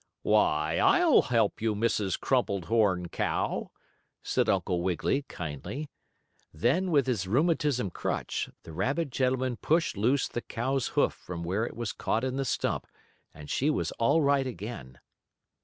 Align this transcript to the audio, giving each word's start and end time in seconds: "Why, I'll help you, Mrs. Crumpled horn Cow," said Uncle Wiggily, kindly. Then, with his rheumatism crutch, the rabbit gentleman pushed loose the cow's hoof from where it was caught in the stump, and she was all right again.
"Why, 0.23 0.79
I'll 0.79 1.21
help 1.21 1.61
you, 1.61 1.75
Mrs. 1.75 2.19
Crumpled 2.19 2.65
horn 2.65 3.07
Cow," 3.09 3.69
said 4.23 4.49
Uncle 4.49 4.81
Wiggily, 4.81 5.21
kindly. 5.27 5.91
Then, 6.51 6.89
with 6.89 7.05
his 7.05 7.27
rheumatism 7.27 7.91
crutch, 7.91 8.49
the 8.63 8.73
rabbit 8.73 9.11
gentleman 9.11 9.57
pushed 9.57 9.95
loose 9.97 10.27
the 10.27 10.41
cow's 10.41 10.87
hoof 10.97 11.13
from 11.13 11.43
where 11.43 11.67
it 11.67 11.75
was 11.75 11.93
caught 11.93 12.23
in 12.23 12.35
the 12.35 12.45
stump, 12.45 12.87
and 13.31 13.47
she 13.47 13.69
was 13.69 13.91
all 13.99 14.23
right 14.23 14.47
again. 14.47 14.97